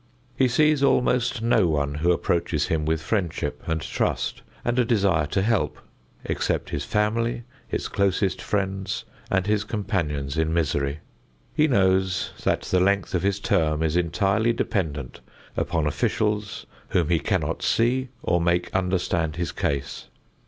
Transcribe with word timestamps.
He 0.35 0.47
sees 0.47 0.81
almost 0.81 1.43
no 1.43 1.67
one 1.67 1.93
who 1.93 2.11
approaches 2.11 2.69
him 2.69 2.85
with 2.87 3.03
friendship 3.03 3.61
and 3.67 3.81
trust 3.81 4.41
and 4.65 4.79
a 4.79 4.83
desire 4.83 5.27
to 5.27 5.43
help, 5.43 5.77
except 6.25 6.71
his 6.71 6.83
family, 6.83 7.43
his 7.67 7.87
closest 7.87 8.41
friends 8.41 9.05
and 9.29 9.45
his 9.45 9.63
companions 9.63 10.39
in 10.39 10.51
misery. 10.55 11.01
He 11.53 11.67
knows 11.67 12.31
that 12.43 12.61
the 12.63 12.79
length 12.79 13.13
of 13.13 13.21
his 13.21 13.39
term 13.39 13.83
is 13.83 13.95
entirely 13.95 14.53
dependent 14.53 15.19
upon 15.55 15.85
officials 15.85 16.65
whom 16.89 17.09
he 17.09 17.19
cannot 17.19 17.61
see 17.61 18.09
or 18.23 18.41
make 18.41 18.73
understand 18.73 19.35
his 19.35 19.51
case. 19.51 20.07